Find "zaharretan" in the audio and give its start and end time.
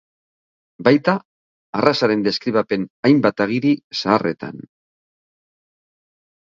4.01-4.61